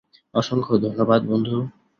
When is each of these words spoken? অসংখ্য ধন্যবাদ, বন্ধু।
অসংখ্য 0.33 0.73
ধন্যবাদ, 0.77 1.21
বন্ধু। 1.25 1.57